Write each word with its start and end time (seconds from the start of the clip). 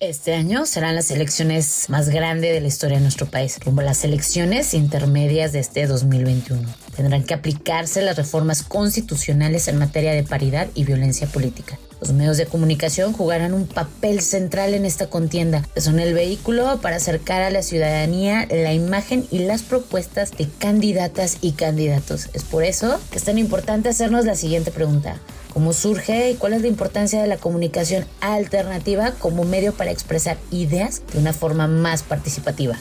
Este 0.00 0.34
año 0.34 0.66
serán 0.66 0.94
las 0.96 1.10
elecciones 1.10 1.88
más 1.88 2.08
grandes 2.10 2.52
de 2.52 2.60
la 2.60 2.66
historia 2.66 2.98
de 2.98 3.02
nuestro 3.02 3.26
país, 3.26 3.58
como 3.62 3.80
las 3.82 4.04
elecciones 4.04 4.74
intermedias 4.74 5.52
de 5.52 5.60
este 5.60 5.86
2021. 5.86 6.62
Tendrán 6.94 7.24
que 7.24 7.34
aplicarse 7.34 8.02
las 8.02 8.16
reformas 8.16 8.62
constitucionales 8.62 9.68
en 9.68 9.78
materia 9.78 10.12
de 10.12 10.22
paridad 10.22 10.68
y 10.74 10.84
violencia 10.84 11.26
política. 11.26 11.78
Los 12.04 12.12
medios 12.12 12.36
de 12.36 12.44
comunicación 12.44 13.14
jugarán 13.14 13.54
un 13.54 13.66
papel 13.66 14.20
central 14.20 14.74
en 14.74 14.84
esta 14.84 15.08
contienda, 15.08 15.62
son 15.74 15.98
el 15.98 16.12
vehículo 16.12 16.78
para 16.82 16.96
acercar 16.96 17.40
a 17.40 17.48
la 17.48 17.62
ciudadanía 17.62 18.46
la 18.50 18.74
imagen 18.74 19.26
y 19.30 19.38
las 19.38 19.62
propuestas 19.62 20.32
de 20.32 20.46
candidatas 20.58 21.38
y 21.40 21.52
candidatos. 21.52 22.28
Es 22.34 22.42
por 22.42 22.62
eso 22.62 23.00
que 23.10 23.16
es 23.16 23.24
tan 23.24 23.38
importante 23.38 23.88
hacernos 23.88 24.26
la 24.26 24.34
siguiente 24.34 24.70
pregunta 24.70 25.16
cómo 25.54 25.72
surge 25.72 26.32
y 26.32 26.34
cuál 26.34 26.52
es 26.52 26.60
la 26.60 26.68
importancia 26.68 27.22
de 27.22 27.26
la 27.26 27.38
comunicación 27.38 28.04
alternativa 28.20 29.12
como 29.12 29.44
medio 29.44 29.72
para 29.72 29.90
expresar 29.90 30.36
ideas 30.50 31.00
de 31.10 31.20
una 31.20 31.32
forma 31.32 31.68
más 31.68 32.02
participativa. 32.02 32.76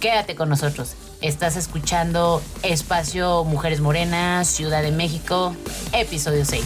Quédate 0.00 0.34
con 0.34 0.48
nosotros. 0.48 0.94
Estás 1.20 1.56
escuchando 1.56 2.40
Espacio 2.62 3.44
Mujeres 3.44 3.80
Morenas, 3.80 4.48
Ciudad 4.48 4.82
de 4.82 4.92
México, 4.92 5.54
episodio 5.92 6.46
6. 6.46 6.64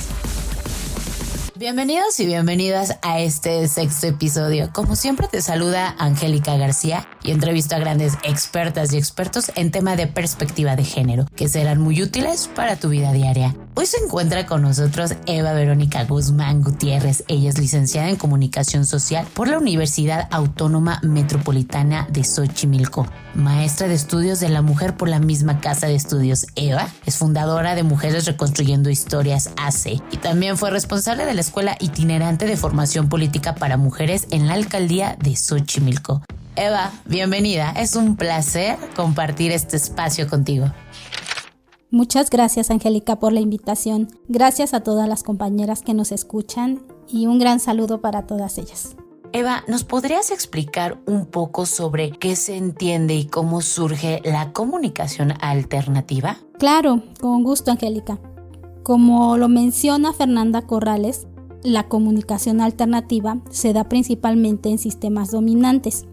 Bienvenidos 1.59 2.21
y 2.21 2.27
bienvenidas 2.27 3.01
a 3.03 3.19
este 3.19 3.67
sexto 3.67 4.07
episodio. 4.07 4.71
Como 4.73 4.95
siempre 4.95 5.27
te 5.27 5.43
saluda 5.43 5.97
Angélica 5.99 6.57
García 6.57 7.09
y 7.23 7.31
entrevisto 7.31 7.75
a 7.75 7.79
grandes 7.79 8.15
expertas 8.23 8.93
y 8.93 8.99
expertos 8.99 9.53
en 9.55 9.71
tema 9.71 9.97
de 9.97 10.07
perspectiva 10.07 10.77
de 10.77 10.85
género 10.85 11.27
que 11.37 11.49
serán 11.49 11.81
muy 11.81 12.03
útiles 12.03 12.49
para 12.55 12.77
tu 12.77 12.89
vida 12.89 13.13
diaria. 13.13 13.55
Hoy 13.75 13.87
se 13.87 14.03
encuentra 14.05 14.45
con 14.47 14.63
nosotros 14.63 15.15
Eva 15.27 15.53
Verónica 15.53 16.05
Guzmán 16.05 16.63
Gutiérrez. 16.63 17.23
Ella 17.29 17.51
es 17.51 17.59
licenciada 17.59 18.09
en 18.09 18.17
Comunicación 18.17 18.85
Social 18.85 19.27
por 19.35 19.47
la 19.47 19.59
Universidad 19.59 20.27
Autónoma 20.33 21.01
Metropolitana 21.03 22.09
de 22.11 22.25
Xochimilco, 22.25 23.07
maestra 23.35 23.87
de 23.87 23.95
estudios 23.95 24.41
de 24.41 24.49
la 24.49 24.63
mujer 24.63 24.97
por 24.97 25.09
la 25.09 25.21
misma 25.21 25.61
casa 25.61 25.87
de 25.87 25.95
estudios 25.95 26.47
Eva, 26.57 26.89
es 27.07 27.17
fundadora 27.17 27.75
de 27.75 27.85
Mujeres 27.85 28.27
Reconstruyendo 28.27 28.91
Historias 28.91 29.51
AC 29.57 30.03
y 30.11 30.17
también 30.17 30.57
fue 30.57 30.71
responsable 30.71 31.25
de 31.25 31.35
la 31.35 31.41
Escuela 31.41 31.77
Itinerante 31.79 32.47
de 32.47 32.57
Formación 32.57 33.09
Política 33.09 33.55
para 33.55 33.77
Mujeres 33.77 34.27
en 34.31 34.47
la 34.47 34.55
Alcaldía 34.55 35.17
de 35.23 35.37
Xochimilco. 35.37 36.23
Eva, 36.61 36.91
bienvenida. 37.05 37.71
Es 37.71 37.95
un 37.95 38.17
placer 38.17 38.77
compartir 38.97 39.53
este 39.53 39.77
espacio 39.77 40.27
contigo. 40.27 40.67
Muchas 41.93 42.31
gracias 42.31 42.73
Angélica 42.73 43.21
por 43.21 43.33
la 43.33 43.39
invitación. 43.39 44.09
Gracias 44.27 44.75
a 44.75 44.81
todas 44.81 45.09
las 45.09 45.23
compañeras 45.23 45.83
que 45.83 45.95
nos 45.95 46.11
escuchan 46.11 46.83
y 47.07 47.29
un 47.29 47.39
gran 47.39 47.61
saludo 47.61 48.01
para 48.01 48.27
todas 48.27 48.59
ellas. 48.59 48.97
Eva, 49.33 49.63
¿nos 49.69 49.85
podrías 49.85 50.33
explicar 50.33 50.99
un 51.07 51.27
poco 51.27 51.65
sobre 51.65 52.11
qué 52.11 52.35
se 52.35 52.57
entiende 52.57 53.15
y 53.15 53.27
cómo 53.27 53.61
surge 53.61 54.21
la 54.25 54.53
comunicación 54.53 55.35
alternativa? 55.41 56.39
Claro, 56.59 57.05
con 57.21 57.45
gusto 57.45 57.71
Angélica. 57.71 58.19
Como 58.83 59.37
lo 59.37 59.49
menciona 59.49 60.13
Fernanda 60.13 60.63
Corrales, 60.63 61.29
la 61.63 61.87
comunicación 61.87 62.61
alternativa 62.61 63.39
se 63.49 63.73
da 63.73 63.85
principalmente 63.85 64.71
en 64.71 64.79
sistemas 64.79 65.31
dominantes, 65.31 66.07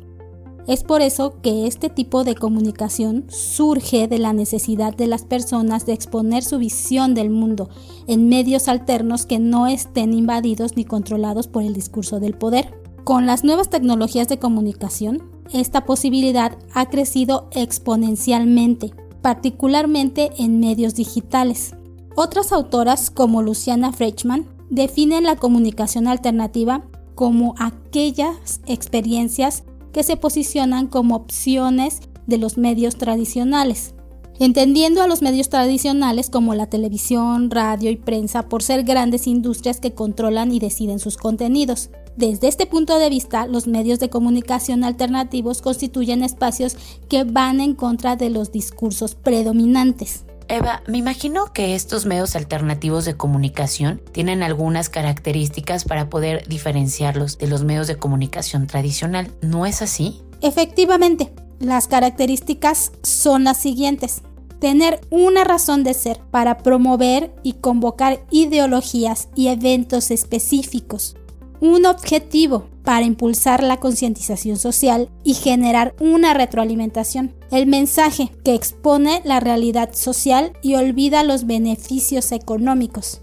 es 0.68 0.84
por 0.84 1.02
eso 1.02 1.42
que 1.42 1.68
este 1.68 1.90
tipo 1.90 2.24
de 2.24 2.36
comunicación 2.36 3.26
surge 3.28 4.08
de 4.08 4.18
la 4.18 4.34
necesidad 4.34 4.96
de 4.96 5.08
las 5.08 5.24
personas 5.24 5.86
de 5.86 5.94
exponer 5.94 6.44
su 6.44 6.58
visión 6.58 7.14
del 7.14 7.30
mundo 7.30 7.70
en 8.08 8.30
medios 8.30 8.68
alternos 8.68 9.26
que 9.28 9.38
no 9.38 9.68
estén 9.68 10.14
invadidos 10.14 10.76
ni 10.76 10.84
controlados 10.84 11.48
por 11.48 11.62
el 11.64 11.74
discurso 11.74 12.20
del 12.20 12.34
poder. 12.34 12.74
Con 13.04 13.28
las 13.28 13.44
nuevas 13.44 13.70
tecnologías 13.70 14.28
de 14.28 14.40
comunicación, 14.40 15.30
esta 15.54 15.86
posibilidad 15.86 16.58
ha 16.74 16.88
crecido 16.90 17.48
exponencialmente, 17.52 18.92
particularmente 19.22 20.32
en 20.40 20.60
medios 20.60 20.96
digitales. 20.96 21.76
Otras 22.16 22.52
autoras 22.52 23.12
como 23.12 23.44
Luciana 23.44 23.92
Frechman 23.92 24.48
definen 24.72 25.26
la 25.26 25.36
comunicación 25.36 26.08
alternativa 26.08 26.86
como 27.14 27.54
aquellas 27.60 28.62
experiencias 28.66 29.64
que 29.96 30.04
se 30.04 30.18
posicionan 30.18 30.88
como 30.88 31.16
opciones 31.16 32.02
de 32.28 32.38
los 32.38 32.58
medios 32.58 32.98
tradicionales, 32.98 33.94
entendiendo 34.40 35.02
a 35.02 35.08
los 35.08 35.22
medios 35.22 35.48
tradicionales 35.48 36.30
como 36.30 36.54
la 36.54 36.66
televisión, 36.66 37.50
radio 37.50 37.90
y 37.90 37.96
prensa 37.96 38.50
por 38.50 38.62
ser 38.62 38.84
grandes 38.84 39.26
industrias 39.26 39.80
que 39.80 39.94
controlan 39.94 40.52
y 40.52 40.60
deciden 40.60 41.00
sus 41.00 41.16
contenidos. 41.16 41.92
Desde 42.18 42.50
este 42.50 42.66
punto 42.66 43.00
de 43.00 43.10
vista, 43.10 43.48
los 43.48 43.68
medios 43.68 44.00
de 44.00 44.10
comunicación 44.10 44.84
alternativos 44.84 45.62
constituyen 45.62 46.24
espacios 46.24 46.76
que 47.08 47.24
van 47.24 47.62
en 47.62 47.74
contra 47.74 48.18
de 48.18 48.30
los 48.30 48.52
discursos 48.52 49.16
predominantes. 49.16 50.26
Eva, 50.48 50.84
me 50.88 50.98
imagino 50.98 51.52
que 51.54 51.76
estos 51.76 52.06
medios 52.06 52.36
alternativos 52.36 53.06
de 53.06 53.18
comunicación 53.18 54.02
tienen 54.12 54.44
algunas 54.44 54.90
características 54.90 55.86
para 55.86 56.10
poder 56.10 56.48
diferenciarlos 56.48 57.38
de 57.38 57.48
los 57.48 57.64
medios 57.64 57.88
de 57.88 57.98
comunicación 57.98 58.68
tradicional. 58.68 59.32
¿No 59.42 59.66
es 59.66 59.82
así? 59.82 60.22
Efectivamente, 60.42 61.34
las 61.60 61.88
características 61.88 62.92
son 63.02 63.46
las 63.46 63.58
siguientes. 63.58 64.22
Tener 64.60 65.02
una 65.10 65.44
razón 65.44 65.84
de 65.84 65.94
ser 65.94 66.20
para 66.32 66.60
promover 66.60 67.34
y 67.44 67.54
convocar 67.54 68.24
ideologías 68.30 69.30
y 69.36 69.48
eventos 69.48 70.12
específicos 70.12 71.16
un 71.62 71.86
objetivo 71.86 72.68
para 72.84 73.06
impulsar 73.06 73.64
la 73.64 73.78
concientización 73.78 74.58
social 74.58 75.10
y 75.24 75.34
generar 75.34 75.96
una 76.00 76.34
retroalimentación. 76.34 77.34
El 77.52 77.68
mensaje 77.68 78.32
que 78.44 78.54
expone 78.54 79.22
la 79.26 79.40
realidad 79.40 79.94
social 79.94 80.54
y 80.62 80.76
olvida 80.76 81.24
los 81.24 81.46
beneficios 81.46 82.32
económicos. 82.32 83.22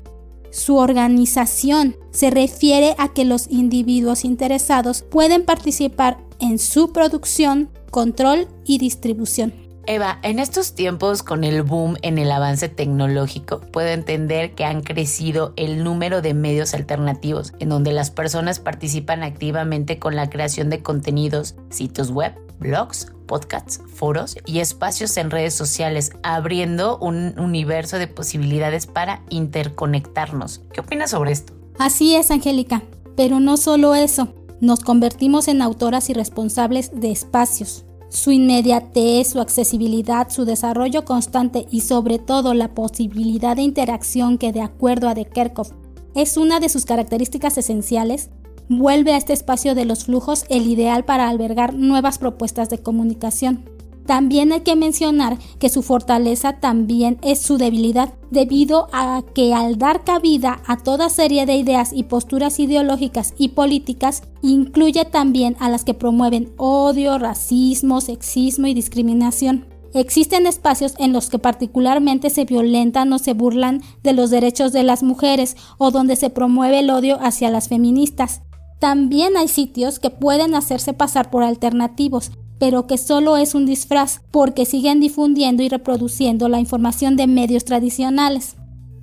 Su 0.50 0.76
organización 0.76 1.96
se 2.10 2.30
refiere 2.30 2.94
a 2.98 3.14
que 3.14 3.24
los 3.24 3.48
individuos 3.48 4.24
interesados 4.24 5.02
pueden 5.02 5.44
participar 5.44 6.18
en 6.40 6.58
su 6.58 6.92
producción, 6.92 7.70
control 7.90 8.48
y 8.66 8.78
distribución. 8.78 9.61
Eva, 9.86 10.20
en 10.22 10.38
estos 10.38 10.74
tiempos 10.74 11.24
con 11.24 11.42
el 11.42 11.62
boom 11.62 11.96
en 12.02 12.18
el 12.18 12.30
avance 12.30 12.68
tecnológico, 12.68 13.60
puedo 13.60 13.88
entender 13.88 14.54
que 14.54 14.64
han 14.64 14.82
crecido 14.82 15.52
el 15.56 15.82
número 15.82 16.22
de 16.22 16.34
medios 16.34 16.72
alternativos 16.74 17.52
en 17.58 17.68
donde 17.68 17.90
las 17.90 18.12
personas 18.12 18.60
participan 18.60 19.24
activamente 19.24 19.98
con 19.98 20.14
la 20.14 20.30
creación 20.30 20.70
de 20.70 20.82
contenidos, 20.82 21.56
sitios 21.70 22.12
web, 22.12 22.32
blogs, 22.60 23.12
podcasts, 23.26 23.80
foros 23.92 24.36
y 24.46 24.60
espacios 24.60 25.16
en 25.16 25.32
redes 25.32 25.54
sociales, 25.54 26.12
abriendo 26.22 26.98
un 26.98 27.36
universo 27.38 27.98
de 27.98 28.06
posibilidades 28.06 28.86
para 28.86 29.22
interconectarnos. 29.30 30.60
¿Qué 30.72 30.80
opinas 30.80 31.10
sobre 31.10 31.32
esto? 31.32 31.54
Así 31.78 32.14
es, 32.14 32.30
Angélica, 32.30 32.82
pero 33.16 33.40
no 33.40 33.56
solo 33.56 33.96
eso, 33.96 34.32
nos 34.60 34.80
convertimos 34.80 35.48
en 35.48 35.60
autoras 35.60 36.08
y 36.08 36.12
responsables 36.12 36.92
de 37.00 37.10
espacios 37.10 37.84
su 38.12 38.30
inmediatez, 38.30 39.30
su 39.30 39.40
accesibilidad, 39.40 40.28
su 40.28 40.44
desarrollo 40.44 41.06
constante 41.06 41.66
y 41.70 41.80
sobre 41.80 42.18
todo 42.18 42.52
la 42.52 42.74
posibilidad 42.74 43.56
de 43.56 43.62
interacción 43.62 44.36
que 44.36 44.52
de 44.52 44.60
acuerdo 44.60 45.08
a 45.08 45.14
De 45.14 45.24
Kerkhoff 45.24 45.70
es 46.14 46.36
una 46.36 46.60
de 46.60 46.68
sus 46.68 46.84
características 46.84 47.56
esenciales, 47.56 48.28
vuelve 48.68 49.14
a 49.14 49.16
este 49.16 49.32
espacio 49.32 49.74
de 49.74 49.86
los 49.86 50.04
flujos 50.04 50.44
el 50.50 50.66
ideal 50.66 51.06
para 51.06 51.30
albergar 51.30 51.72
nuevas 51.72 52.18
propuestas 52.18 52.68
de 52.68 52.82
comunicación. 52.82 53.64
También 54.06 54.52
hay 54.52 54.60
que 54.60 54.76
mencionar 54.76 55.38
que 55.58 55.68
su 55.68 55.82
fortaleza 55.82 56.54
también 56.54 57.18
es 57.22 57.40
su 57.40 57.56
debilidad, 57.56 58.14
debido 58.30 58.88
a 58.92 59.22
que 59.34 59.54
al 59.54 59.78
dar 59.78 60.04
cabida 60.04 60.60
a 60.66 60.76
toda 60.76 61.08
serie 61.08 61.46
de 61.46 61.56
ideas 61.56 61.92
y 61.92 62.04
posturas 62.04 62.58
ideológicas 62.58 63.34
y 63.38 63.48
políticas, 63.48 64.22
incluye 64.42 65.04
también 65.04 65.56
a 65.60 65.68
las 65.68 65.84
que 65.84 65.94
promueven 65.94 66.52
odio, 66.56 67.18
racismo, 67.18 68.00
sexismo 68.00 68.66
y 68.66 68.74
discriminación. 68.74 69.66
Existen 69.94 70.46
espacios 70.46 70.94
en 70.98 71.12
los 71.12 71.28
que 71.28 71.38
particularmente 71.38 72.30
se 72.30 72.46
violentan 72.46 73.12
o 73.12 73.18
se 73.18 73.34
burlan 73.34 73.82
de 74.02 74.14
los 74.14 74.30
derechos 74.30 74.72
de 74.72 74.84
las 74.84 75.02
mujeres 75.02 75.56
o 75.76 75.90
donde 75.90 76.16
se 76.16 76.30
promueve 76.30 76.80
el 76.80 76.90
odio 76.90 77.18
hacia 77.20 77.50
las 77.50 77.68
feministas. 77.68 78.40
También 78.80 79.36
hay 79.36 79.48
sitios 79.48 79.98
que 79.98 80.10
pueden 80.10 80.54
hacerse 80.54 80.94
pasar 80.94 81.30
por 81.30 81.44
alternativos, 81.44 82.32
pero 82.62 82.86
que 82.86 82.96
solo 82.96 83.36
es 83.36 83.56
un 83.56 83.66
disfraz 83.66 84.20
porque 84.30 84.66
siguen 84.66 85.00
difundiendo 85.00 85.64
y 85.64 85.68
reproduciendo 85.68 86.48
la 86.48 86.60
información 86.60 87.16
de 87.16 87.26
medios 87.26 87.64
tradicionales. 87.64 88.54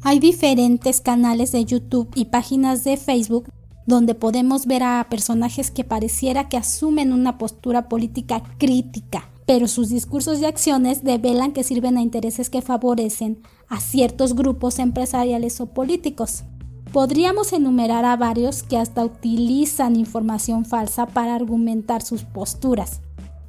Hay 0.01 0.19
diferentes 0.19 1.01
canales 1.01 1.51
de 1.51 1.65
YouTube 1.65 2.07
y 2.15 2.23
páginas 2.23 2.85
de 2.85 2.95
Facebook 2.95 3.49
donde 3.85 4.15
podemos 4.15 4.65
ver 4.65 4.83
a 4.83 5.05
personajes 5.09 5.71
que 5.71 5.83
pareciera 5.83 6.47
que 6.47 6.55
asumen 6.55 7.11
una 7.11 7.37
postura 7.37 7.89
política 7.89 8.43
crítica, 8.57 9.29
pero 9.45 9.67
sus 9.67 9.89
discursos 9.89 10.39
y 10.39 10.45
acciones 10.45 11.03
develan 11.03 11.51
que 11.51 11.65
sirven 11.65 11.97
a 11.97 12.01
intereses 12.01 12.49
que 12.49 12.61
favorecen 12.61 13.41
a 13.67 13.81
ciertos 13.81 14.35
grupos 14.35 14.79
empresariales 14.79 15.59
o 15.59 15.65
políticos. 15.65 16.45
Podríamos 16.93 17.51
enumerar 17.51 18.05
a 18.05 18.15
varios 18.15 18.63
que 18.63 18.77
hasta 18.77 19.03
utilizan 19.03 19.97
información 19.97 20.63
falsa 20.63 21.07
para 21.07 21.35
argumentar 21.35 22.03
sus 22.03 22.23
posturas. 22.23 23.01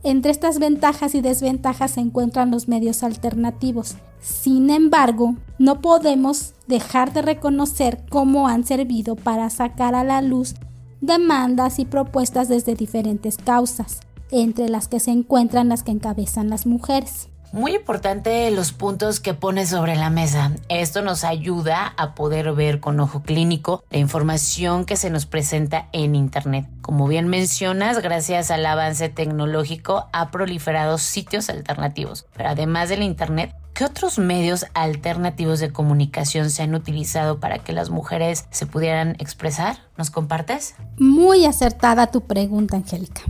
Entre 0.03 0.31
estas 0.31 0.59
ventajas 0.59 1.15
y 1.15 1.21
desventajas 1.21 1.93
se 1.93 2.01
encuentran 2.01 2.51
los 2.51 2.69
medios 2.69 3.03
alternativos. 3.03 3.97
Sin 4.21 4.71
embargo, 4.71 5.37
no 5.59 5.81
podemos 5.81 6.55
dejar 6.67 7.13
de 7.13 7.23
reconocer 7.23 8.05
cómo 8.09 8.49
han 8.49 8.65
servido 8.65 9.17
para 9.17 9.51
sacar 9.51 9.95
a 9.95 10.05
la 10.05 10.23
luz 10.23 10.55
demandas 11.01 11.79
y 11.79 11.87
propuestas 11.87 12.49
desde 12.49 12.75
diferentes 12.75 13.37
causas, 13.39 14.01
entre 14.31 14.69
las 14.69 14.89
que 14.89 15.01
se 15.01 15.11
encuentran 15.11 15.69
las 15.69 15.83
que 15.83 15.93
encabezan 15.93 16.51
las 16.51 16.67
mujeres. 16.67 17.30
Muy 17.53 17.75
importante 17.75 18.49
los 18.53 18.71
puntos 18.71 19.19
que 19.19 19.35
pone 19.35 19.67
sobre 19.67 19.97
la 19.97 20.09
mesa. 20.09 20.53
Esto 20.69 21.03
nos 21.03 21.25
ayuda 21.25 21.95
a 21.97 22.15
poder 22.15 22.53
ver 22.53 22.79
con 22.79 23.01
ojo 23.01 23.23
clínico 23.23 23.83
la 23.91 23.99
información 23.99 24.85
que 24.85 24.95
se 24.95 25.11
nos 25.11 25.27
presenta 25.27 25.89
en 25.91 26.15
Internet. 26.15 26.69
Como 26.81 27.09
bien 27.09 27.27
mencionas, 27.27 28.03
gracias 28.03 28.53
al 28.53 28.65
avance 28.65 29.09
tecnológico 29.09 30.07
ha 30.13 30.31
proliferado 30.31 30.97
sitios 30.97 31.51
alternativos. 31.51 32.27
Pero 32.37 32.51
además 32.51 32.89
del 32.89 33.03
Internet, 33.03 33.53
¿Qué 33.73 33.87
otros 33.87 34.19
medios 34.19 34.67
alternativos 34.75 35.59
de 35.59 35.73
comunicación 35.73 36.51
se 36.51 36.63
han 36.63 36.75
utilizado 36.75 37.41
para 37.41 37.61
que 37.61 37.73
las 37.73 37.89
mujeres 37.89 38.45
se 38.51 38.67
pudieran 38.67 39.17
expresar? 39.21 39.79
¿Nos 39.97 40.11
compartes? 40.11 40.75
Muy 40.99 41.47
acertada 41.47 42.09
tu 42.09 42.21
pregunta, 42.21 42.77
Angélica. 42.77 43.23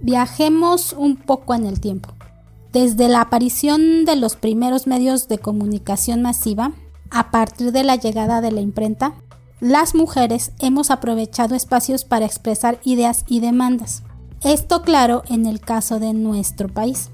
Viajemos 0.00 0.94
un 0.94 1.16
poco 1.16 1.54
en 1.54 1.66
el 1.66 1.80
tiempo. 1.80 2.14
Desde 2.72 3.08
la 3.08 3.22
aparición 3.22 4.04
de 4.04 4.14
los 4.14 4.36
primeros 4.36 4.86
medios 4.86 5.26
de 5.26 5.38
comunicación 5.38 6.22
masiva, 6.22 6.72
a 7.10 7.32
partir 7.32 7.72
de 7.72 7.82
la 7.82 7.96
llegada 7.96 8.40
de 8.40 8.52
la 8.52 8.60
imprenta, 8.60 9.14
las 9.58 9.96
mujeres 9.96 10.52
hemos 10.60 10.92
aprovechado 10.92 11.56
espacios 11.56 12.04
para 12.04 12.26
expresar 12.26 12.78
ideas 12.84 13.24
y 13.26 13.40
demandas. 13.40 14.04
Esto 14.42 14.82
claro 14.82 15.24
en 15.28 15.46
el 15.46 15.60
caso 15.60 15.98
de 15.98 16.12
nuestro 16.12 16.68
país. 16.68 17.10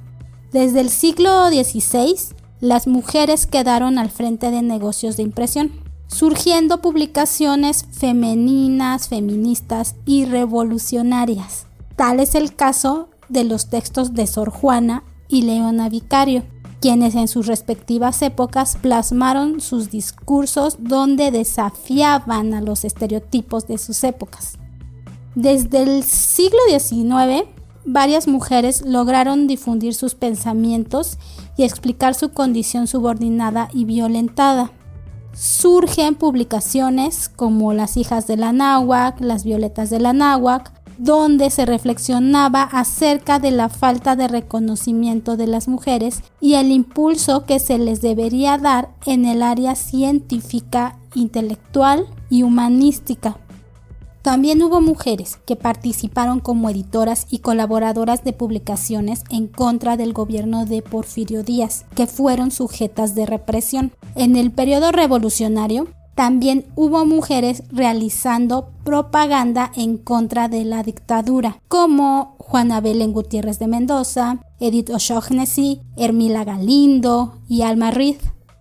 Desde 0.53 0.81
el 0.81 0.91
siglo 0.91 1.49
XVI, 1.49 2.15
las 2.61 2.87
mujeres 2.87 3.47
quedaron 3.47 3.99
al 3.99 4.11
frente 4.11 4.51
de 4.51 4.61
negocios 4.61 5.17
de 5.17 5.23
impresión, 5.23 5.73
surgiendo 6.07 6.83
publicaciones 6.83 7.87
femeninas, 7.91 9.09
feministas 9.09 9.97
y 10.05 10.27
revolucionarias. 10.27 11.67
Tal 11.97 12.21
es 12.21 12.35
el 12.35 12.55
caso 12.55 13.09
de 13.31 13.45
los 13.45 13.71
textos 13.71 14.13
de 14.13 14.27
Sor 14.27 14.51
Juana 14.51 15.03
y 15.29 15.43
Leona 15.43 15.89
Vicario, 15.89 16.45
quienes 16.81 17.15
en 17.15 17.29
sus 17.29 17.47
respectivas 17.47 18.23
épocas 18.23 18.77
plasmaron 18.81 19.61
sus 19.61 19.91
discursos 19.91 20.77
donde 20.81 21.31
desafiaban 21.31 22.55
a 22.55 22.61
los 22.61 22.85
estereotipos 22.85 23.67
de 23.67 23.79
sus 23.79 24.05
épocas. 24.05 24.59
Desde 25.35 25.83
el 25.83 26.03
siglo 26.03 26.59
XIX, 26.69 27.49
varias 27.85 28.29
mujeres 28.29 28.83
lograron 28.85 29.47
difundir 29.47 29.95
sus 29.95 30.15
pensamientos 30.15 31.19
y 31.57 31.65
explicar 31.65 32.15
su 32.15 32.31
condición 32.31 32.87
subordinada 32.87 33.69
y 33.73 33.85
violentada. 33.85 34.73
Surgen 35.33 36.15
publicaciones 36.15 37.29
como 37.29 37.73
Las 37.73 37.97
hijas 37.97 38.27
de 38.27 38.37
la 38.37 38.53
náhuac, 38.53 39.21
Las 39.21 39.45
violetas 39.45 39.91
de 39.91 40.01
la 40.01 40.13
náhuac, 40.13 40.73
donde 40.99 41.51
se 41.51 41.67
reflexionaba 41.67 42.63
acerca 42.63 43.39
de 43.39 43.51
la 43.51 43.69
falta 43.69 44.17
de 44.17 44.29
reconocimiento 44.29 45.37
de 45.37 45.47
las 45.47 45.69
mujeres 45.69 46.23
y 46.41 46.55
el 46.55 46.71
impulso 46.71 47.45
que 47.45 47.59
se 47.59 47.79
les 47.79 48.01
debería 48.01 48.59
dar 48.59 48.91
en 49.05 49.25
el 49.25 49.43
área 49.43 49.75
científica, 49.75 50.99
intelectual 51.15 52.07
y 52.31 52.43
humanística. 52.43 53.39
También 54.27 54.61
hubo 54.61 54.81
mujeres 54.81 55.39
que 55.47 55.55
participaron 55.55 56.41
como 56.41 56.69
editoras 56.69 57.29
y 57.31 57.39
colaboradoras 57.39 58.25
de 58.25 58.33
publicaciones 58.33 59.23
en 59.31 59.47
contra 59.47 59.97
del 59.97 60.13
gobierno 60.13 60.67
de 60.67 60.83
Porfirio 60.83 61.45
Díaz, 61.45 61.85
que 61.95 62.09
fueron 62.09 62.51
sujetas 62.51 63.15
de 63.15 63.25
represión. 63.25 63.93
En 64.17 64.35
el 64.35 64.51
periodo 64.51 64.91
revolucionario, 64.91 65.87
también 66.17 66.65
hubo 66.77 67.05
mujeres 67.05 67.63
realizando 67.71 68.71
propaganda 68.85 69.71
en 69.77 69.99
contra 69.99 70.49
de 70.49 70.65
la 70.65 70.83
dictadura, 70.83 71.61
como 71.69 72.37
Juana 72.39 72.81
Belén 72.81 73.13
Gutiérrez 73.13 73.59
de 73.59 73.67
Mendoza, 73.67 74.39
Edith 74.59 74.89
O'Shaughnessy, 74.89 75.83
Hermila 75.99 76.45
Galindo 76.45 77.35
y 77.49 77.63
Alma 77.63 77.91
Reed. 77.91 78.17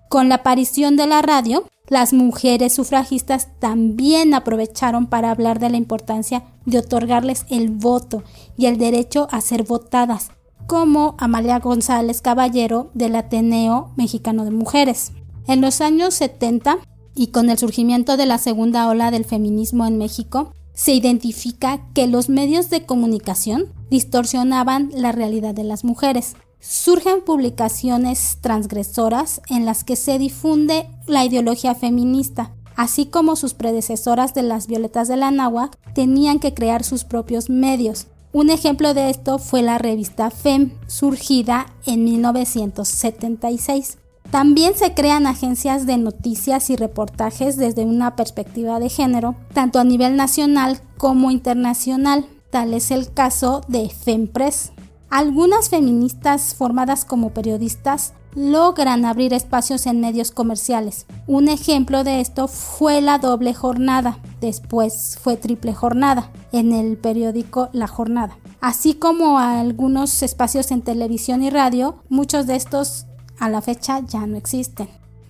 Con 0.09 0.27
la 0.27 0.35
aparición 0.35 0.97
de 0.97 1.07
la 1.07 1.21
radio, 1.21 1.63
las 1.87 2.11
mujeres 2.11 2.73
sufragistas 2.73 3.47
también 3.59 4.33
aprovecharon 4.33 5.07
para 5.07 5.31
hablar 5.31 5.59
de 5.59 5.69
la 5.69 5.77
importancia 5.77 6.43
de 6.65 6.79
otorgarles 6.79 7.45
el 7.49 7.69
voto 7.69 8.23
y 8.57 8.65
el 8.65 8.77
derecho 8.77 9.29
a 9.31 9.39
ser 9.39 9.63
votadas, 9.63 10.29
como 10.67 11.15
Amalia 11.19 11.59
González 11.59 12.21
Caballero 12.21 12.91
del 12.93 13.15
Ateneo 13.15 13.91
Mexicano 13.95 14.43
de 14.43 14.51
Mujeres. 14.51 15.13
En 15.47 15.61
los 15.61 15.79
años 15.79 16.15
70, 16.15 16.79
y 17.15 17.27
con 17.27 17.50
el 17.50 17.57
surgimiento 17.57 18.17
de 18.17 18.25
la 18.25 18.38
segunda 18.38 18.88
ola 18.88 19.09
del 19.09 19.25
feminismo 19.25 19.85
en 19.88 19.97
México, 19.97 20.53
se 20.73 20.94
identifica 20.94 21.79
que 21.94 22.07
los 22.07 22.29
medios 22.29 22.69
de 22.69 22.85
comunicación 22.85 23.67
distorsionaban 23.89 24.91
la 24.94 25.12
realidad 25.13 25.56
de 25.56 25.63
las 25.63 25.83
mujeres. 25.85 26.35
Surgen 26.59 27.21
publicaciones 27.23 28.39
transgresoras 28.41 29.41
en 29.50 29.65
las 29.65 29.83
que 29.83 29.95
se 29.95 30.19
difunde 30.19 30.89
la 31.07 31.23
ideología 31.23 31.75
feminista, 31.75 32.51
así 32.75 33.06
como 33.06 33.35
sus 33.35 33.53
predecesoras 33.53 34.33
de 34.33 34.44
las 34.44 34.67
Violetas 34.67 35.07
de 35.07 35.15
la 35.15 35.31
Náhuac 35.31 35.77
tenían 35.94 36.39
que 36.39 36.53
crear 36.53 36.83
sus 36.83 37.06
propios 37.06 37.50
medios. 37.50 38.07
Un 38.33 38.50
ejemplo 38.50 38.94
de 38.94 39.09
esto 39.09 39.39
fue 39.39 39.62
la 39.62 39.77
revista 39.77 40.29
FEM, 40.29 40.71
surgida 40.88 41.67
en 41.85 42.03
1976. 42.03 43.97
También 44.31 44.75
se 44.75 44.94
crean 44.94 45.27
agencias 45.27 45.86
de 45.86 45.98
noticias 45.98 46.69
y 46.69 46.75
reportajes 46.75 47.57
desde 47.57 47.86
una 47.86 48.16
perspectiva 48.16 48.80
de 48.80 48.89
género, 48.89 49.36
tanto 49.54 49.80
a 49.80 49.83
nivel 49.83 50.16
nacional 50.16 50.80
como 50.98 51.31
internacional. 51.31 52.25
Tal 52.50 52.74
es 52.74 52.92
el 52.92 53.13
caso 53.13 53.62
de 53.68 53.89
FEMPRES. 53.89 54.72
Algunas 55.10 55.69
feministas 55.69 56.56
formadas 56.56 57.06
como 57.06 57.30
periodistas 57.30 58.13
logran 58.36 59.06
abrir 59.06 59.33
espacios 59.33 59.86
en 59.86 60.01
medios 60.01 60.31
comerciales. 60.31 61.06
Un 61.25 61.48
ejemplo 61.48 62.04
de 62.04 62.20
esto 62.20 62.48
fue 62.48 63.01
la 63.01 63.17
doble 63.17 63.53
jornada, 63.53 64.20
después 64.41 65.17
fue 65.22 65.38
triple 65.38 65.74
jornada 65.74 66.32
en 66.51 66.74
el 66.74 66.98
periódico 66.98 67.70
La 67.72 67.88
Jornada. 67.88 68.38
Así 68.60 68.94
como 68.94 69.39
algunos 69.39 70.22
espacios 70.22 70.72
en 70.72 70.82
televisión 70.82 71.44
y 71.44 71.50
radio, 71.50 72.03
muchos 72.10 72.46
de 72.46 72.55
estos 72.55 73.05
a 73.39 73.50
la 73.50 73.62
fecha 73.62 74.00
ya 74.00 74.25
no 74.25 74.38
existen. 74.38 74.88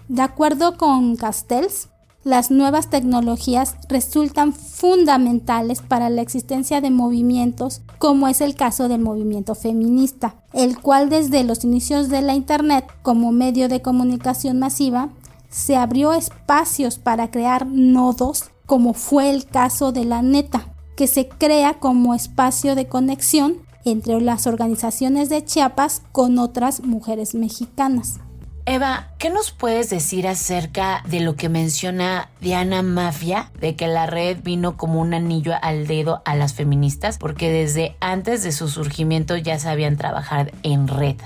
De 0.08 0.22
acuerdo 0.22 0.78
con 0.78 1.16
Castells, 1.16 1.90
las 2.26 2.50
nuevas 2.50 2.90
tecnologías 2.90 3.76
resultan 3.88 4.52
fundamentales 4.52 5.82
para 5.82 6.10
la 6.10 6.24
existencia 6.24 6.82
de 6.82 6.90
movimientos 6.90 7.82
como 8.00 8.28
es 8.28 8.42
el 8.42 8.56
caso 8.56 8.88
del 8.88 9.02
movimiento 9.02 9.54
feminista, 9.54 10.36
el 10.52 10.80
cual 10.80 11.10
desde 11.10 11.44
los 11.44 11.64
inicios 11.64 12.10
de 12.10 12.24
la 12.24 12.34
Internet 12.34 12.88
como 13.04 13.32
medio 13.32 13.70
de 13.70 13.84
comunicación 13.84 14.58
masiva 14.58 15.10
se 15.50 15.76
abrió 15.76 16.14
espacios 16.14 16.98
para 16.98 17.30
crear 17.30 17.68
nodos 17.68 18.46
como 18.66 18.96
fue 18.96 19.30
el 19.30 19.46
caso 19.46 19.92
de 19.92 20.06
la 20.06 20.24
neta, 20.24 20.74
que 20.96 21.06
se 21.06 21.28
crea 21.28 21.76
como 21.76 22.16
espacio 22.16 22.74
de 22.74 22.88
conexión 22.88 23.58
entre 23.86 24.20
las 24.20 24.48
organizaciones 24.48 25.30
de 25.30 25.46
Chiapas 25.46 26.02
con 26.12 26.40
otras 26.40 26.82
mujeres 26.84 27.36
mexicanas. 27.36 28.20
Eva, 28.68 29.12
¿qué 29.20 29.30
nos 29.30 29.52
puedes 29.52 29.92
decir 29.92 30.28
acerca 30.28 31.04
de 31.08 31.20
lo 31.20 31.36
que 31.36 31.50
menciona 31.50 32.30
Diana 32.42 32.82
Mafia, 32.82 33.52
de 33.62 33.76
que 33.76 33.88
la 33.88 34.08
red 34.08 34.40
vino 34.44 34.76
como 34.76 35.00
un 35.00 35.14
anillo 35.14 35.54
al 35.62 35.86
dedo 35.86 36.24
a 36.26 36.36
las 36.36 36.56
feministas, 36.56 37.20
porque 37.20 37.52
desde 37.52 37.96
antes 38.00 38.42
de 38.42 38.52
su 38.52 38.68
surgimiento 38.68 39.38
ya 39.38 39.60
sabían 39.60 39.98
trabajar 39.98 40.52
en 40.64 40.88
red? 40.88 41.18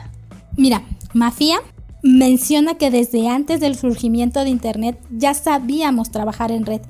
Mira, 0.57 0.83
Mafia 1.13 1.61
menciona 2.03 2.75
que 2.75 2.91
desde 2.91 3.29
antes 3.29 3.61
del 3.61 3.77
surgimiento 3.77 4.41
de 4.41 4.49
Internet 4.49 4.99
ya 5.09 5.33
sabíamos 5.33 6.11
trabajar 6.11 6.51
en 6.51 6.65
red 6.65 6.81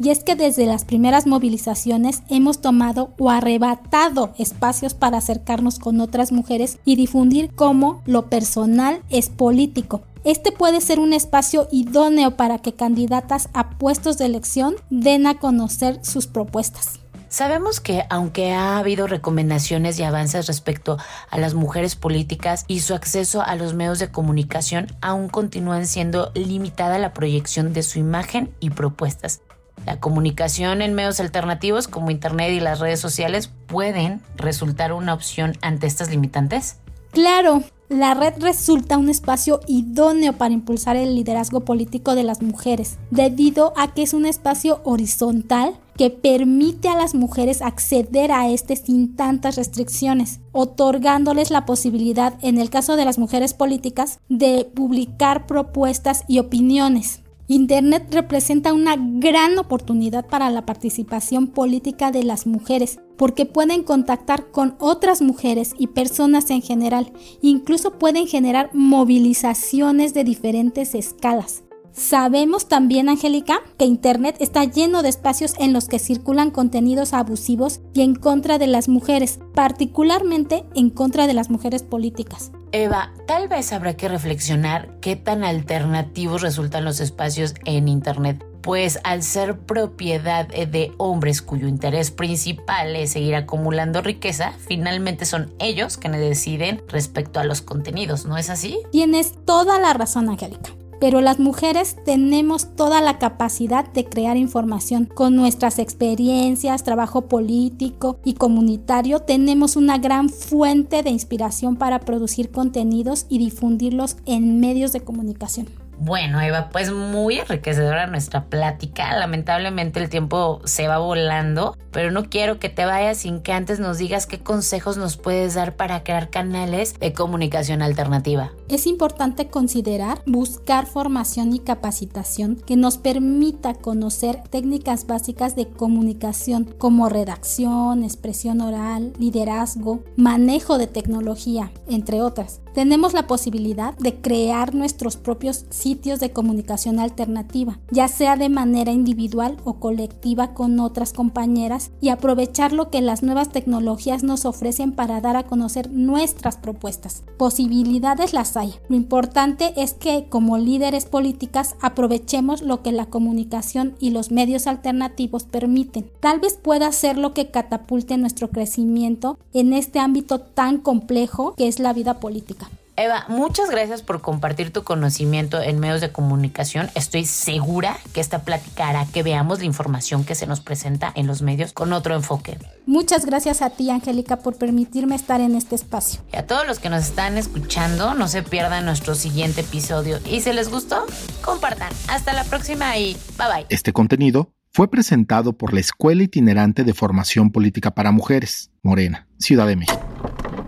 y 0.00 0.08
es 0.08 0.24
que 0.24 0.34
desde 0.34 0.64
las 0.64 0.86
primeras 0.86 1.26
movilizaciones 1.26 2.22
hemos 2.30 2.62
tomado 2.62 3.10
o 3.18 3.28
arrebatado 3.28 4.32
espacios 4.38 4.94
para 4.94 5.18
acercarnos 5.18 5.78
con 5.78 6.00
otras 6.00 6.32
mujeres 6.32 6.78
y 6.86 6.96
difundir 6.96 7.54
cómo 7.54 8.02
lo 8.06 8.30
personal 8.30 9.02
es 9.10 9.28
político. 9.28 10.00
Este 10.24 10.52
puede 10.52 10.80
ser 10.80 11.00
un 11.00 11.12
espacio 11.12 11.68
idóneo 11.70 12.36
para 12.36 12.58
que 12.58 12.72
candidatas 12.72 13.50
a 13.52 13.70
puestos 13.70 14.16
de 14.16 14.26
elección 14.26 14.74
den 14.88 15.26
a 15.26 15.38
conocer 15.38 16.00
sus 16.02 16.26
propuestas. 16.26 16.98
Sabemos 17.28 17.78
que 17.78 18.04
aunque 18.10 18.52
ha 18.52 18.78
habido 18.78 19.06
recomendaciones 19.06 19.98
y 19.98 20.02
avances 20.02 20.46
respecto 20.46 20.96
a 21.30 21.38
las 21.38 21.54
mujeres 21.54 21.94
políticas 21.94 22.64
y 22.68 22.80
su 22.80 22.94
acceso 22.94 23.42
a 23.42 23.54
los 23.54 23.74
medios 23.74 23.98
de 23.98 24.10
comunicación, 24.10 24.88
aún 25.00 25.28
continúan 25.28 25.86
siendo 25.86 26.32
limitada 26.34 26.98
la 26.98 27.12
proyección 27.12 27.72
de 27.72 27.82
su 27.82 27.98
imagen 27.98 28.50
y 28.60 28.70
propuestas. 28.70 29.42
La 29.86 29.98
comunicación 29.98 30.82
en 30.82 30.94
medios 30.94 31.20
alternativos 31.20 31.88
como 31.88 32.10
Internet 32.10 32.52
y 32.52 32.60
las 32.60 32.80
redes 32.80 33.00
sociales 33.00 33.50
pueden 33.66 34.20
resultar 34.36 34.92
una 34.92 35.14
opción 35.14 35.56
ante 35.62 35.86
estas 35.86 36.10
limitantes. 36.10 36.76
Claro, 37.12 37.64
la 37.88 38.14
red 38.14 38.34
resulta 38.38 38.98
un 38.98 39.08
espacio 39.08 39.58
idóneo 39.66 40.34
para 40.34 40.54
impulsar 40.54 40.94
el 40.94 41.16
liderazgo 41.16 41.64
político 41.64 42.14
de 42.14 42.22
las 42.22 42.40
mujeres, 42.40 42.98
debido 43.10 43.72
a 43.76 43.92
que 43.92 44.02
es 44.02 44.14
un 44.14 44.26
espacio 44.26 44.80
horizontal 44.84 45.76
que 45.96 46.08
permite 46.08 46.88
a 46.88 46.94
las 46.94 47.16
mujeres 47.16 47.62
acceder 47.62 48.30
a 48.30 48.48
este 48.48 48.76
sin 48.76 49.16
tantas 49.16 49.56
restricciones, 49.56 50.38
otorgándoles 50.52 51.50
la 51.50 51.66
posibilidad, 51.66 52.34
en 52.42 52.58
el 52.58 52.70
caso 52.70 52.94
de 52.94 53.04
las 53.04 53.18
mujeres 53.18 53.54
políticas, 53.54 54.20
de 54.28 54.70
publicar 54.72 55.46
propuestas 55.46 56.22
y 56.28 56.38
opiniones. 56.38 57.22
Internet 57.52 58.14
representa 58.14 58.72
una 58.72 58.94
gran 58.96 59.58
oportunidad 59.58 60.24
para 60.24 60.50
la 60.50 60.64
participación 60.64 61.48
política 61.48 62.12
de 62.12 62.22
las 62.22 62.46
mujeres, 62.46 63.00
porque 63.16 63.44
pueden 63.44 63.82
contactar 63.82 64.52
con 64.52 64.76
otras 64.78 65.20
mujeres 65.20 65.74
y 65.76 65.88
personas 65.88 66.48
en 66.50 66.62
general, 66.62 67.12
incluso 67.42 67.98
pueden 67.98 68.28
generar 68.28 68.70
movilizaciones 68.72 70.14
de 70.14 70.22
diferentes 70.22 70.94
escalas. 70.94 71.64
Sabemos 71.92 72.68
también, 72.68 73.08
Angélica, 73.08 73.60
que 73.78 73.84
Internet 73.84 74.36
está 74.38 74.64
lleno 74.64 75.02
de 75.02 75.08
espacios 75.08 75.54
en 75.58 75.72
los 75.72 75.88
que 75.88 75.98
circulan 75.98 76.50
contenidos 76.50 77.12
abusivos 77.12 77.80
y 77.94 78.02
en 78.02 78.14
contra 78.14 78.58
de 78.58 78.68
las 78.68 78.88
mujeres, 78.88 79.40
particularmente 79.54 80.64
en 80.74 80.90
contra 80.90 81.26
de 81.26 81.34
las 81.34 81.50
mujeres 81.50 81.82
políticas. 81.82 82.52
Eva, 82.72 83.12
tal 83.26 83.48
vez 83.48 83.72
habrá 83.72 83.96
que 83.96 84.08
reflexionar 84.08 84.96
qué 85.00 85.16
tan 85.16 85.42
alternativos 85.42 86.42
resultan 86.42 86.84
los 86.84 87.00
espacios 87.00 87.54
en 87.64 87.88
Internet, 87.88 88.44
pues 88.60 89.00
al 89.02 89.24
ser 89.24 89.58
propiedad 89.58 90.46
de 90.46 90.92
hombres 90.98 91.42
cuyo 91.42 91.66
interés 91.66 92.12
principal 92.12 92.94
es 92.94 93.10
seguir 93.10 93.34
acumulando 93.34 94.02
riqueza, 94.02 94.52
finalmente 94.68 95.24
son 95.24 95.52
ellos 95.58 95.96
quienes 95.96 96.20
deciden 96.20 96.82
respecto 96.86 97.40
a 97.40 97.44
los 97.44 97.62
contenidos, 97.62 98.26
¿no 98.26 98.36
es 98.36 98.50
así? 98.50 98.78
Tienes 98.92 99.34
toda 99.44 99.80
la 99.80 99.92
razón, 99.92 100.28
Angélica 100.28 100.70
pero 101.00 101.20
las 101.20 101.38
mujeres 101.38 101.96
tenemos 102.04 102.76
toda 102.76 103.00
la 103.00 103.18
capacidad 103.18 103.90
de 103.90 104.04
crear 104.04 104.36
información. 104.36 105.06
Con 105.06 105.34
nuestras 105.34 105.78
experiencias, 105.78 106.84
trabajo 106.84 107.22
político 107.22 108.18
y 108.24 108.34
comunitario, 108.34 109.20
tenemos 109.20 109.76
una 109.76 109.98
gran 109.98 110.28
fuente 110.28 111.02
de 111.02 111.10
inspiración 111.10 111.76
para 111.76 112.00
producir 112.00 112.50
contenidos 112.50 113.26
y 113.28 113.38
difundirlos 113.38 114.18
en 114.26 114.60
medios 114.60 114.92
de 114.92 115.00
comunicación. 115.00 115.79
Bueno, 116.02 116.40
Eva, 116.40 116.70
pues 116.72 116.90
muy 116.90 117.38
enriquecedora 117.38 118.06
nuestra 118.06 118.46
plática. 118.46 119.14
Lamentablemente 119.18 120.00
el 120.00 120.08
tiempo 120.08 120.62
se 120.64 120.88
va 120.88 120.96
volando, 120.96 121.76
pero 121.90 122.10
no 122.10 122.30
quiero 122.30 122.58
que 122.58 122.70
te 122.70 122.86
vayas 122.86 123.18
sin 123.18 123.42
que 123.42 123.52
antes 123.52 123.80
nos 123.80 123.98
digas 123.98 124.26
qué 124.26 124.38
consejos 124.38 124.96
nos 124.96 125.18
puedes 125.18 125.52
dar 125.52 125.76
para 125.76 126.02
crear 126.02 126.30
canales 126.30 126.98
de 126.98 127.12
comunicación 127.12 127.82
alternativa. 127.82 128.50
Es 128.70 128.86
importante 128.86 129.48
considerar 129.48 130.22
buscar 130.24 130.86
formación 130.86 131.52
y 131.52 131.58
capacitación 131.58 132.56
que 132.56 132.76
nos 132.76 132.96
permita 132.96 133.74
conocer 133.74 134.42
técnicas 134.48 135.06
básicas 135.06 135.54
de 135.54 135.68
comunicación 135.68 136.64
como 136.78 137.10
redacción, 137.10 138.04
expresión 138.04 138.62
oral, 138.62 139.12
liderazgo, 139.18 140.02
manejo 140.16 140.78
de 140.78 140.86
tecnología, 140.86 141.72
entre 141.88 142.22
otras. 142.22 142.62
Tenemos 142.74 143.14
la 143.14 143.26
posibilidad 143.26 143.98
de 143.98 144.20
crear 144.20 144.74
nuestros 144.74 145.16
propios 145.16 145.64
sitios 145.70 146.20
de 146.20 146.30
comunicación 146.30 147.00
alternativa, 147.00 147.80
ya 147.90 148.06
sea 148.06 148.36
de 148.36 148.48
manera 148.48 148.92
individual 148.92 149.56
o 149.64 149.74
colectiva 149.80 150.54
con 150.54 150.78
otras 150.78 151.12
compañeras 151.12 151.90
y 152.00 152.10
aprovechar 152.10 152.72
lo 152.72 152.88
que 152.88 153.00
las 153.00 153.24
nuevas 153.24 153.48
tecnologías 153.48 154.22
nos 154.22 154.44
ofrecen 154.44 154.92
para 154.92 155.20
dar 155.20 155.36
a 155.36 155.42
conocer 155.42 155.90
nuestras 155.90 156.56
propuestas. 156.56 157.24
Posibilidades 157.36 158.32
las 158.32 158.56
hay. 158.56 158.74
Lo 158.88 158.94
importante 158.94 159.72
es 159.76 159.94
que 159.94 160.26
como 160.28 160.56
líderes 160.56 161.06
políticas 161.06 161.74
aprovechemos 161.80 162.62
lo 162.62 162.82
que 162.82 162.92
la 162.92 163.06
comunicación 163.06 163.96
y 163.98 164.10
los 164.10 164.30
medios 164.30 164.68
alternativos 164.68 165.42
permiten. 165.42 166.08
Tal 166.20 166.38
vez 166.38 166.54
pueda 166.54 166.92
ser 166.92 167.18
lo 167.18 167.34
que 167.34 167.50
catapulte 167.50 168.16
nuestro 168.16 168.50
crecimiento 168.50 169.38
en 169.52 169.72
este 169.72 169.98
ámbito 169.98 170.40
tan 170.40 170.78
complejo 170.78 171.54
que 171.56 171.66
es 171.66 171.80
la 171.80 171.92
vida 171.92 172.20
política. 172.20 172.69
Eva, 173.02 173.24
muchas 173.28 173.70
gracias 173.70 174.02
por 174.02 174.20
compartir 174.20 174.72
tu 174.72 174.84
conocimiento 174.84 175.62
en 175.62 175.78
medios 175.78 176.00
de 176.00 176.12
comunicación. 176.12 176.90
Estoy 176.94 177.24
segura 177.24 177.96
que 178.12 178.20
esta 178.20 178.42
plática 178.42 178.88
hará 178.88 179.06
que 179.06 179.22
veamos 179.22 179.60
la 179.60 179.64
información 179.64 180.24
que 180.24 180.34
se 180.34 180.46
nos 180.46 180.60
presenta 180.60 181.12
en 181.14 181.26
los 181.26 181.40
medios 181.40 181.72
con 181.72 181.92
otro 181.92 182.14
enfoque. 182.14 182.58
Muchas 182.86 183.24
gracias 183.24 183.62
a 183.62 183.70
ti, 183.70 183.90
Angélica, 183.90 184.40
por 184.40 184.56
permitirme 184.56 185.14
estar 185.14 185.40
en 185.40 185.54
este 185.54 185.76
espacio. 185.76 186.20
Y 186.32 186.36
a 186.36 186.46
todos 186.46 186.66
los 186.66 186.78
que 186.78 186.90
nos 186.90 187.04
están 187.04 187.38
escuchando, 187.38 188.14
no 188.14 188.28
se 188.28 188.42
pierdan 188.42 188.84
nuestro 188.84 189.14
siguiente 189.14 189.62
episodio. 189.62 190.18
Y 190.26 190.40
si 190.40 190.52
les 190.52 190.68
gustó, 190.68 191.06
compartan. 191.42 191.92
Hasta 192.08 192.32
la 192.32 192.44
próxima 192.44 192.98
y 192.98 193.16
bye 193.38 193.46
bye. 193.46 193.66
Este 193.68 193.92
contenido 193.92 194.52
fue 194.72 194.90
presentado 194.90 195.52
por 195.54 195.72
la 195.72 195.80
Escuela 195.80 196.22
Itinerante 196.22 196.84
de 196.84 196.92
Formación 196.94 197.50
Política 197.50 197.92
para 197.92 198.12
Mujeres, 198.12 198.70
Morena, 198.82 199.28
Ciudad 199.38 199.66
de 199.66 199.76
México. 199.76 200.00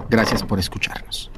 Gracias 0.08 0.42
por 0.42 0.58
escucharnos. 0.58 1.31